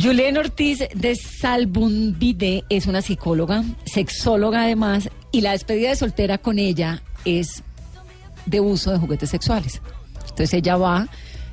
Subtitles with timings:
[0.00, 6.58] Julián Ortiz de Salbumbide es una psicóloga, sexóloga además, y la despedida de soltera con
[6.58, 7.62] ella es
[8.46, 9.80] de uso de juguetes sexuales.
[10.20, 11.08] Entonces ella va,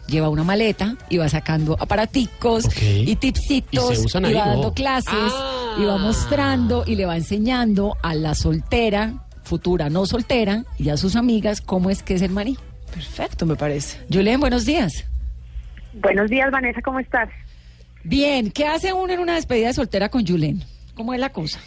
[0.07, 4.33] lleva una maleta y va sacando aparaticos y tipsitos ¿Y se usan y ahí?
[4.35, 4.73] va dando No.
[4.73, 5.77] clases Ah.
[5.80, 10.97] y va mostrando y le va enseñando a la soltera, futura no soltera, y a
[10.97, 12.57] sus amigas cómo es que es el maní.
[12.93, 13.97] Perfecto, me parece.
[14.11, 15.05] Julián, buenos días.
[15.93, 17.30] Buenos días, Vanessa, ¿cómo estás?
[18.03, 20.59] Bien, ¿qué hace uno en una despedida de soltera con Julián?
[20.94, 21.59] ¿Cómo es la cosa?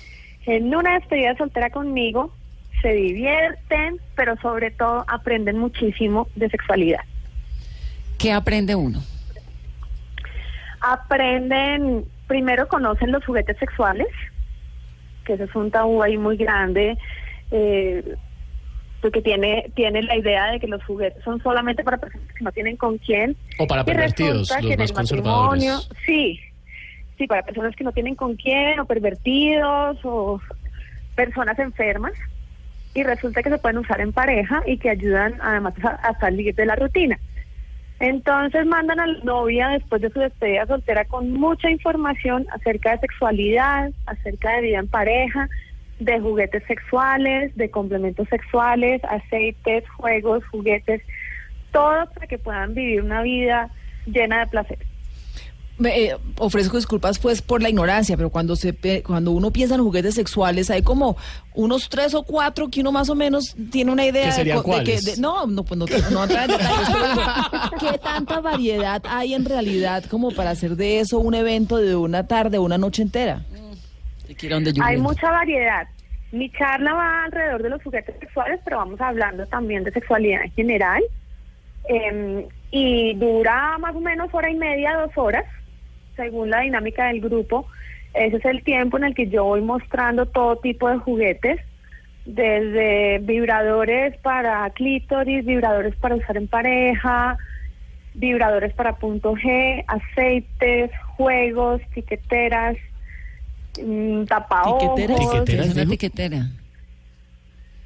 [0.45, 2.33] En una despedida soltera conmigo
[2.83, 7.01] se divierten, pero sobre todo aprenden muchísimo de sexualidad.
[8.19, 9.03] ¿Qué aprende uno?
[10.81, 14.09] Aprenden, primero conocen los juguetes sexuales,
[15.25, 16.99] que eso es un tabú ahí muy grande,
[17.51, 18.17] eh,
[19.07, 22.51] porque tiene, tiene la idea de que los juguetes son solamente para personas que no
[22.51, 23.37] tienen con quién.
[23.57, 25.89] O para pervertidos, los que más conservadores.
[26.05, 26.41] sí,
[27.17, 30.41] sí, para personas que no tienen con quién, o pervertidos, o
[31.15, 32.15] personas enfermas,
[32.95, 36.53] y resulta que se pueden usar en pareja y que ayudan además a, a salir
[36.53, 37.17] de la rutina.
[38.01, 42.99] Entonces mandan a la novia después de su despedida soltera con mucha información acerca de
[42.99, 45.49] sexualidad, acerca de vida en pareja,
[45.99, 51.01] de juguetes sexuales, de complementos sexuales, aceites, juegos, juguetes,
[51.73, 53.71] todo para que puedan vivir una vida
[54.07, 54.79] llena de placer.
[55.79, 59.75] Me, eh, ofrezco disculpas pues por la ignorancia, pero cuando se pe- cuando uno piensa
[59.75, 61.19] en juguetes sexuales hay como
[61.55, 64.63] unos tres o cuatro que uno más o menos tiene una idea ¿Qué serían de,
[64.63, 65.05] de que cuáles?
[65.05, 67.23] de- no, no pues no, no entrar en detalles, pero digo,
[67.93, 72.27] qué tanta variedad hay en realidad como para hacer de eso un evento de una
[72.27, 73.45] tarde o una noche entera.
[74.83, 75.87] Hay mucha variedad.
[76.33, 80.53] Mi charla va alrededor de los juguetes sexuales, pero vamos hablando también de sexualidad en
[80.53, 81.03] general.
[81.89, 85.45] Eh, y dura más o menos hora y media, dos horas,
[86.17, 87.67] según la dinámica del grupo.
[88.13, 91.61] Ese es el tiempo en el que yo voy mostrando todo tipo de juguetes,
[92.25, 97.39] desde vibradores para clítoris, vibradores para usar en pareja,
[98.15, 102.77] vibradores para punto G, aceites, juegos, tiqueteras,
[103.85, 104.95] mm, tapaojos.
[104.95, 105.21] ¿Tiqueteras?
[105.21, 106.47] ¿Qué ¿Tiqueteras, es una tiquetera?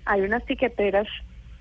[0.07, 1.07] Hay unas tiqueteras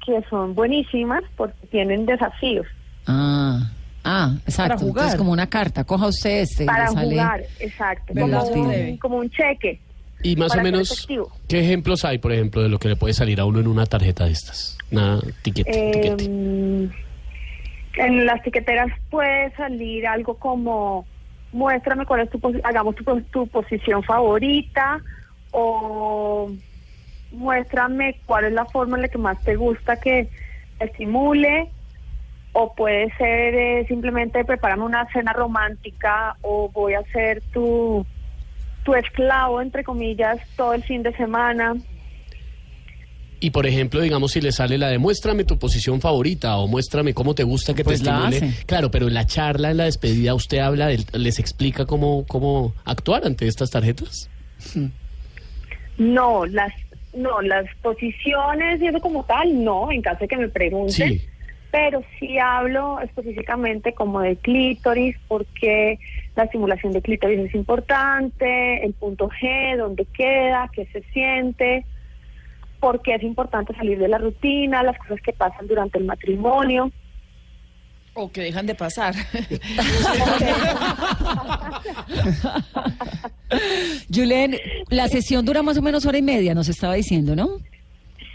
[0.05, 2.65] que son buenísimas porque tienen desafíos
[3.05, 3.69] Ah,
[4.03, 4.75] ah, exacto.
[4.75, 5.03] Para jugar.
[5.03, 5.83] Entonces, como una carta.
[5.83, 6.63] Coja usted este.
[6.63, 9.79] y para le sale- jugar, exacto, como un, como un cheque.
[10.21, 11.07] Y más o menos.
[11.47, 13.85] ¿qué ejemplos hay, por ejemplo, de lo que le puede salir a uno en una
[13.85, 14.77] tarjeta de estas?
[14.91, 16.25] Una tiquete, Eh, tiquete.
[16.25, 21.05] en las tiqueteras puede salir algo como
[21.51, 25.01] muéstrame cuál es tu hagamos tu, tu posición favorita
[25.51, 26.51] o
[27.31, 30.29] muéstrame cuál es la forma en la que más te gusta que
[30.79, 31.71] estimule
[32.53, 38.05] o puede ser eh, simplemente prepárame una cena romántica o voy a ser tu
[38.83, 41.75] tu esclavo entre comillas todo el fin de semana
[43.41, 47.13] Y por ejemplo, digamos, si le sale la de muéstrame tu posición favorita o muéstrame
[47.13, 48.53] cómo te gusta que Pues te la estimule.
[48.65, 52.73] Claro, pero en la charla, en la despedida, usted habla, del- les explica cómo, cómo
[52.83, 54.29] actuar ante estas tarjetas.
[55.97, 56.73] No, las
[57.13, 60.93] no, las posiciones y eso como tal, no, en caso de que me pregunten.
[61.19, 61.21] Sí.
[61.71, 65.99] Pero sí hablo específicamente como de clítoris, porque
[66.35, 71.83] la estimulación de clítoris es importante, el punto G, dónde queda, qué se siente,
[72.79, 76.91] por qué es importante salir de la rutina, las cosas que pasan durante el matrimonio.
[78.13, 79.13] O que dejan de pasar.
[84.13, 84.55] Julián,
[84.89, 87.59] la sesión dura más o menos hora y media, nos estaba diciendo, ¿no?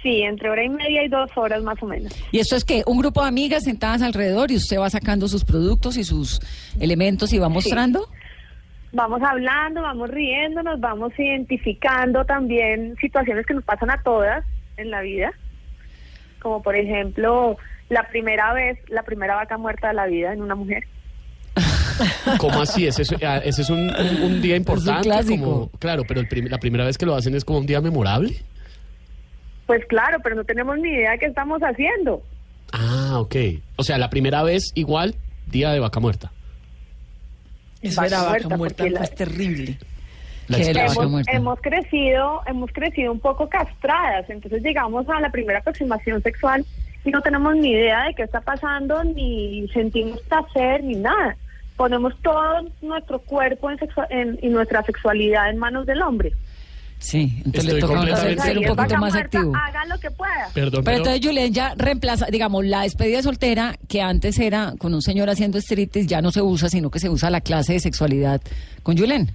[0.03, 2.13] Sí, entre hora y media y dos horas más o menos.
[2.31, 5.45] Y esto es que un grupo de amigas sentadas alrededor y usted va sacando sus
[5.45, 6.41] productos y sus
[6.79, 8.07] elementos y va mostrando.
[8.95, 14.45] Vamos hablando, vamos riendo, nos vamos identificando también situaciones que nos pasan a todas
[14.77, 15.33] en la vida,
[16.41, 17.57] como por ejemplo
[17.89, 20.85] la primera vez, la primera vaca muerta de la vida en una mujer.
[22.39, 22.87] ¿Cómo así?
[22.87, 25.09] Ese es, ah, ese es un, un- un día importante.
[25.41, 27.81] como- claro, pero el prim- la primera vez que lo hacen es como un día
[27.81, 28.33] memorable.
[29.67, 32.23] Pues claro, pero no tenemos ni idea de qué estamos haciendo.
[32.73, 33.35] Ah, ok.
[33.77, 35.15] O sea, la primera vez igual,
[35.47, 36.33] día de vaca muerta.
[37.85, 39.79] Es la vaca muerta, es terrible.
[40.49, 46.65] hemos, hemos, crecido, hemos crecido un poco castradas, entonces llegamos a la primera aproximación sexual
[47.05, 51.37] y no tenemos ni idea de qué está pasando, ni sentimos placer, ni nada.
[51.77, 53.71] Ponemos todo nuestro cuerpo
[54.11, 56.33] en y nuestra sexualidad en manos del hombre.
[57.05, 59.53] Sí, entonces le toca ser un poquito más activo.
[59.55, 60.49] Haga lo que pueda.
[60.55, 65.03] Perdón, pero, entonces Julen ya reemplaza, digamos, la despedida soltera que antes era con un
[65.03, 68.41] señor haciendo striptease ya no se usa, sino que se usa la clase de sexualidad
[68.83, 69.29] con Julen.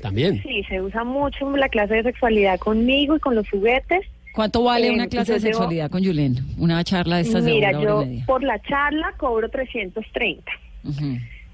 [0.00, 0.42] También.
[0.42, 4.00] Sí, se usa mucho la clase de sexualidad conmigo y con los juguetes.
[4.32, 6.38] ¿Cuánto vale eh, una clase de sexualidad con Julen?
[6.56, 10.50] Una charla de estas Mira, de una yo por la charla cobro 330.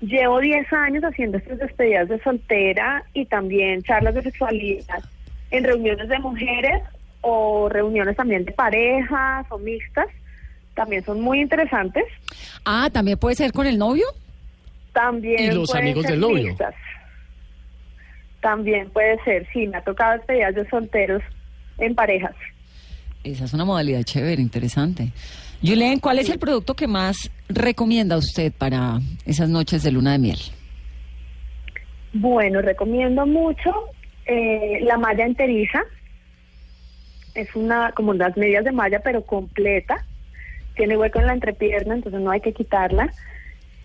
[0.01, 5.03] Llevo 10 años haciendo estas despedidas de soltera y también charlas de sexualidad
[5.51, 6.83] en reuniones de mujeres
[7.21, 10.07] o reuniones también de parejas o mixtas.
[10.75, 12.05] También son muy interesantes.
[12.65, 14.07] Ah, ¿también puede ser con el novio?
[14.93, 15.53] También.
[15.53, 16.55] ¿Y los amigos del novio?
[18.41, 21.23] También puede ser, sí, me ha tocado despedidas de solteros
[21.79, 22.35] en parejas.
[23.25, 25.11] Esa es una modalidad chévere, interesante.
[25.63, 30.19] Julen, ¿cuál es el producto que más recomienda usted para esas noches de luna de
[30.19, 30.39] miel?
[32.13, 33.73] Bueno, recomiendo mucho
[34.27, 35.83] eh, la malla enteriza.
[37.35, 40.05] Es una, como las medias de malla, pero completa.
[40.75, 43.11] Tiene hueco en la entrepierna, entonces no hay que quitarla.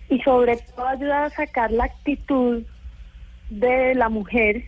[0.08, 2.62] Y sobre todo ayuda a sacar la actitud
[3.50, 4.64] de la mujer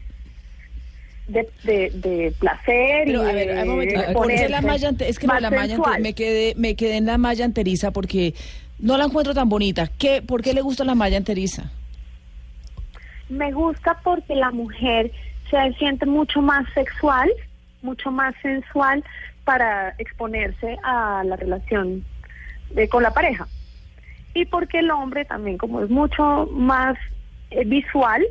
[1.28, 6.54] de, de, placer y a ver, de la malla, es que la malla me quedé
[6.56, 8.34] me quedé en la malla enteriza porque
[8.78, 9.90] no la encuentro tan bonita.
[9.98, 11.70] ¿Qué, ¿Por qué le gusta la malla enteriza?
[13.28, 15.10] Me gusta porque la mujer
[15.50, 17.30] se siente mucho más sexual,
[17.82, 19.04] mucho más sensual
[19.44, 22.04] para exponerse a la relación
[22.70, 23.46] de, con la pareja.
[24.34, 26.96] Y porque el hombre también, como es mucho más
[27.50, 28.22] eh, visual,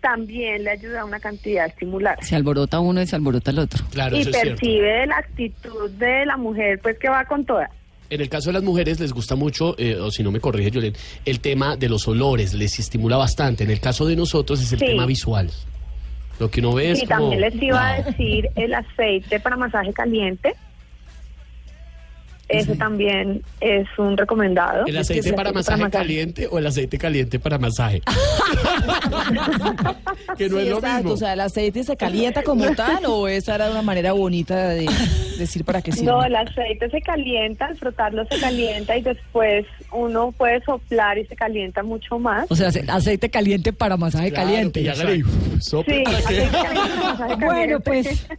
[0.00, 2.18] también le ayuda a una cantidad estimular.
[2.22, 3.84] Se alborota uno y se alborota el otro.
[3.90, 7.70] Claro, y percibe la actitud de la mujer, pues que va con toda.
[8.08, 10.72] En el caso de las mujeres les gusta mucho, eh, o si no me corrige
[10.72, 10.94] Julen,
[11.24, 13.62] el tema de los olores, les estimula bastante.
[13.62, 15.50] En el caso de nosotros es el tema visual.
[16.40, 19.92] Lo que uno ve es Y también les iba a decir el aceite para masaje
[19.92, 20.54] caliente.
[22.50, 24.84] Eso también es un recomendado.
[24.86, 28.02] ¿El aceite para, masaje caliente o el aceite caliente para masaje?
[30.36, 31.12] que no es lo mismo.
[31.12, 34.86] O sea, ¿el aceite se calienta como tal o esa era una manera bonita de
[35.38, 36.06] decir para qué sirve?
[36.06, 41.26] No, el aceite se calienta, al frotarlo se calienta y después uno puede soplar y
[41.26, 42.50] se calienta mucho más.
[42.50, 44.80] O sea, aceite caliente para masaje caliente.
[45.60, 48.26] sí, aceite caliente para masaje Bueno, pues...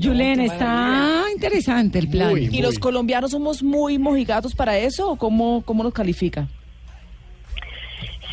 [0.00, 2.36] Julen, está interesante el plan.
[2.36, 6.48] ¿Y los colombianos somos muy mojigatos para eso o cómo, cómo nos califica?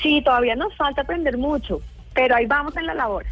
[0.01, 1.81] Sí, todavía nos falta aprender mucho,
[2.13, 3.25] pero ahí vamos en la labor.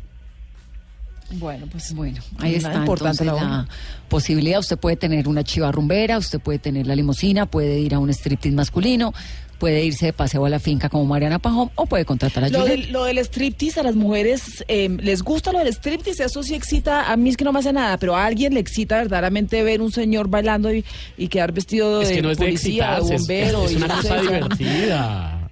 [1.31, 3.67] Bueno, pues bueno, ahí está importante la,
[4.07, 4.59] posibilidad.
[4.59, 8.09] Usted puede tener una chiva rumbera, usted puede tener la limusina, puede ir a un
[8.09, 9.13] striptease masculino,
[9.59, 12.65] puede irse de paseo a la finca como Mariana Pajón o puede contratar a lo
[12.65, 16.23] del, lo del striptease a las mujeres, eh, ¿les gusta lo del striptease?
[16.23, 18.59] Eso sí excita, a mí es que no me hace nada, pero a alguien le
[18.59, 20.83] excita verdaderamente ver un señor bailando y,
[21.29, 23.65] quedar vestido de policía, de bombero.
[23.65, 25.49] Es, una cosa divertida.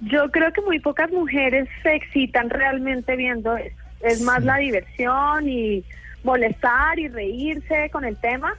[0.00, 3.74] Yo creo que muy pocas mujeres se excitan realmente viendo eso.
[4.02, 5.82] Es más la diversión y
[6.22, 8.52] molestar y reírse con el tema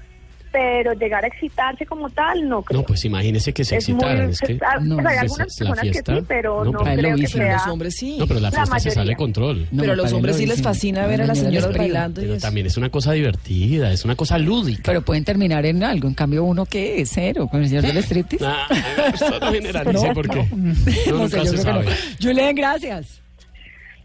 [0.51, 2.81] pero llegar a excitarse como tal, no creo.
[2.81, 4.29] No, pues imagínese que se excitaran.
[4.29, 7.53] es que, ah, no, hay algunas personas que sí, pero no, creo que sea...
[7.53, 8.17] Los hombres sí.
[8.17, 9.67] No, pero la fiesta se sale de control.
[9.75, 12.21] pero a los hombres sí les fascina ver a las señoras bailando.
[12.21, 14.83] Pero también es una cosa divertida, es una cosa lúdica.
[14.85, 16.07] Pero pueden terminar en algo.
[16.07, 18.37] En cambio, uno que es cero con el señor del striptease.
[18.47, 21.87] Nah, esto no generalice porque no, nunca se sabe.
[22.21, 23.21] Julián, gracias.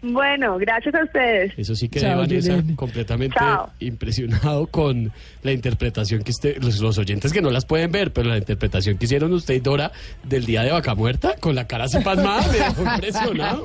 [0.02, 1.52] Bueno, gracias a ustedes.
[1.56, 3.38] Eso sí que Vanessa completamente
[3.78, 8.38] impresionado con la interpretación que usted, los, oyentes que no las pueden ver, pero la
[8.38, 9.92] interpretación que hicieron usted y Dora
[10.24, 13.64] del día de Vaca Muerta, con la cara así pasmada, me dejó impresionado.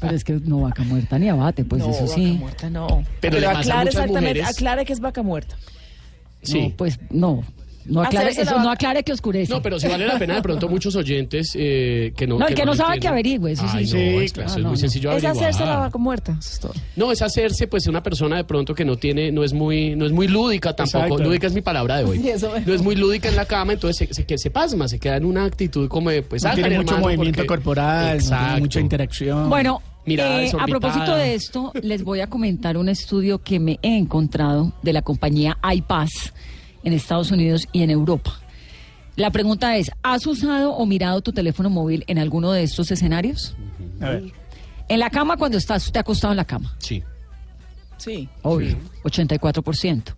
[0.00, 2.32] Pero es que no Vaca Muerta ni abate, pues eso sí.
[2.32, 3.04] Vaca Muerta no.
[3.20, 5.56] Pero, le aclara exactamente, aclara que es Vaca Muerta.
[6.42, 6.72] Sí.
[6.76, 7.42] pues no.
[7.86, 9.52] No aclare, eso no aclare que oscurece.
[9.52, 12.38] No, pero si vale la pena de pronto muchos oyentes eh, que no.
[12.38, 13.86] No, el que, no, sabe que averigüe, eso sí.
[13.86, 15.36] sí, es, claro, es muy sencillo averiguar.
[15.36, 16.74] Es hacerse la vaca muerta, eso es todo.
[16.96, 20.06] No, es hacerse pues una persona de pronto que no tiene, no es muy, no
[20.06, 21.18] es muy lúdica tampoco.
[21.18, 22.18] Lúdica es mi palabra de hoy.
[22.66, 25.24] no es muy lúdica en la cama, entonces se, se, se, pasma, se queda en
[25.24, 26.44] una actitud como de pues.
[26.44, 29.48] No tiene mucho movimiento corporal, no tiene mucha interacción.
[29.48, 33.96] Bueno, eh, a propósito de esto, les voy a comentar un estudio que me he
[33.96, 36.32] encontrado de la compañía iPass
[36.84, 38.38] en Estados Unidos y en Europa.
[39.16, 43.54] La pregunta es, ¿has usado o mirado tu teléfono móvil en alguno de estos escenarios?
[44.00, 44.32] A ver.
[44.88, 46.74] En la cama cuando estás usted acostado en la cama.
[46.78, 47.02] Sí.
[47.98, 48.28] Sí.
[48.42, 48.76] Obvio.
[49.04, 50.14] 84%.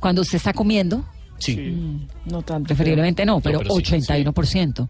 [0.00, 1.04] Cuando usted está comiendo.
[1.38, 1.56] Sí.
[1.56, 2.66] Mm, no tanto.
[2.66, 4.88] Preferiblemente no, pero, 81%.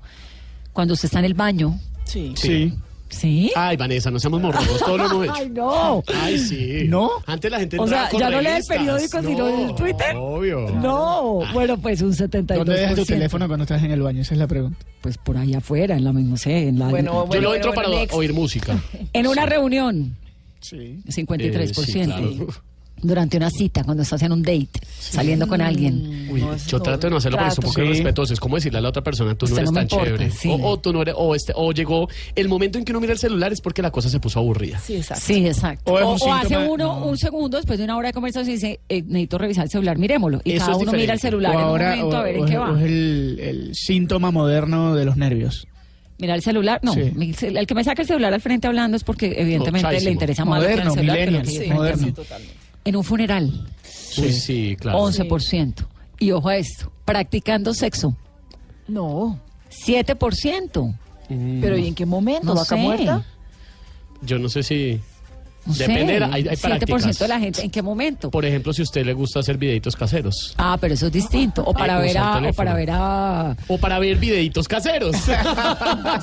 [0.73, 1.79] Cuando usted está en el baño.
[2.05, 2.33] Sí.
[2.37, 2.73] Sí.
[3.09, 3.53] ¿Sí?
[3.55, 5.35] Ay, Vanessa, no seamos morbosos, todo lo hemos hecho.
[5.37, 6.03] Ay, no.
[6.23, 6.85] Ay, sí.
[6.89, 7.11] ¿No?
[7.27, 8.77] Antes la gente O sea, con ya no lee el revistas.
[8.77, 10.17] periódico, sino el Twitter.
[10.17, 10.71] Obvio.
[10.71, 11.41] No.
[11.53, 12.55] Bueno, pues un 72%.
[12.55, 14.23] ¿Dónde dejas tu teléfono cuando estás en el baño?
[14.23, 14.79] Esa es la pregunta.
[15.01, 16.89] Pues por ahí afuera, en la, no sé, en la...
[16.89, 18.15] Bueno, Yo lo bueno, entro bueno, para next.
[18.15, 18.77] oír música.
[19.13, 20.17] en una reunión.
[20.61, 21.01] Sí.
[21.07, 21.49] 53%.
[21.49, 22.49] Eh, sí, claro.
[23.03, 26.29] Durante una cita, cuando estás en un date, saliendo con alguien.
[26.31, 27.81] Uy, yo trato de no hacerlo porque es un poco Sí.
[27.83, 28.33] irrespetuoso.
[28.33, 30.17] Es como decirle a la otra persona, tú no Usted eres no me tan importa,
[30.25, 30.31] chévere.
[30.31, 30.49] sí.
[30.49, 33.13] O, o tú no eres, o, este, o llegó el momento en que uno mira
[33.13, 34.79] el celular es porque la cosa se puso aburrida.
[34.79, 35.23] Sí, exacto.
[35.27, 35.93] Sí, exacto.
[35.93, 37.07] O es O, un o hace uno no.
[37.07, 39.99] un segundo después de una hora de conversación y dice, eh, necesito revisar el celular,
[39.99, 40.41] miremoslo.
[40.43, 42.35] Y Eso cada uno mira el celular o en ahora, un momento o- a ver
[42.35, 42.79] o en es- qué o va.
[42.79, 45.67] es el, el síntoma moderno de los nervios.
[46.19, 46.95] Mira el celular, no.
[46.95, 47.13] Sí.
[47.43, 50.61] El que me saca el celular al frente hablando es porque evidentemente le interesa más
[50.63, 52.07] Moderno, el celular millennials, que sí, moderno.
[52.87, 53.69] En un funeral,
[54.19, 55.01] Uy, sí, claro.
[55.01, 55.87] 11%.
[56.19, 58.17] Y ojo a esto, practicando sexo,
[58.89, 59.39] No.
[59.71, 60.97] 7%.
[61.29, 62.47] Mm, Pero ¿y en qué momento?
[62.47, 62.77] No ¿Vaca sé.
[62.77, 63.25] muerta?
[64.23, 65.01] Yo no sé si...
[65.67, 67.19] No Depende, sé, de la- hay- hay 7% prácticas.
[67.19, 68.31] de la gente, ¿en qué momento?
[68.31, 70.55] Por ejemplo, si a usted le gusta hacer videitos caseros.
[70.57, 71.63] Ah, pero eso es distinto.
[71.65, 75.17] O para Ay, ver a, o para ver a O para ver videitos caseros.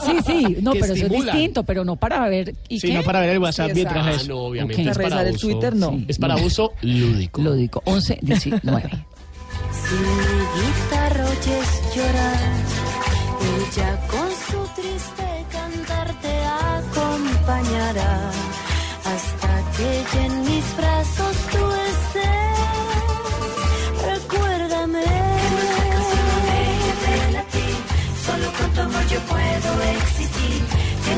[0.05, 2.93] Sí, sí, no, Que pero eso es distinto, pero no para ver ¿y Sí, qué?
[2.93, 4.27] no para ver el WhatsApp Sí, mientras Ah, eso.
[4.29, 5.47] no, obviamente es para el uso.
[5.47, 6.01] Twitter, no.
[6.07, 7.41] Es para uso lúdico.
[7.41, 8.89] Lo digo, 11, 19.
[8.89, 12.39] Si mi guitarra oyes llorar,
[13.41, 14.22] ella con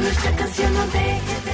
[0.05, 1.44] nuestra canción no deje